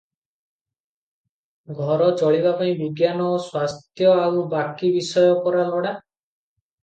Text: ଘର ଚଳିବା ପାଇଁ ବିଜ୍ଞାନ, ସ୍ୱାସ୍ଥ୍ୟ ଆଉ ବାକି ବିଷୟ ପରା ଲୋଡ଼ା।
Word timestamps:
ଘର 1.79 2.07
ଚଳିବା 2.21 2.53
ପାଇଁ 2.61 2.71
ବିଜ୍ଞାନ, 2.79 3.27
ସ୍ୱାସ୍ଥ୍ୟ 3.49 4.09
ଆଉ 4.23 4.41
ବାକି 4.55 4.89
ବିଷୟ 4.97 5.27
ପରା 5.45 5.67
ଲୋଡ଼ା। 5.75 5.93